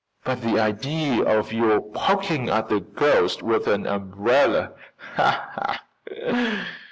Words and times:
"But 0.23 0.41
the 0.41 0.59
idea 0.59 1.21
of 1.23 1.53
your 1.53 1.79
poking 1.79 2.49
at 2.49 2.71
a 2.71 2.79
ghost 2.79 3.43
with 3.43 3.67
an 3.67 3.85
umbrella!" 3.85 4.71